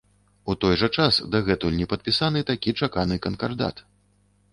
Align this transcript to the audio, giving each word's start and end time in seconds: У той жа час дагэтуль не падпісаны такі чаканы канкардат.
У 0.51 0.53
той 0.63 0.77
жа 0.81 0.87
час 1.01 1.19
дагэтуль 1.35 1.77
не 1.81 1.87
падпісаны 1.91 2.41
такі 2.51 2.73
чаканы 2.83 3.19
канкардат. 3.27 3.83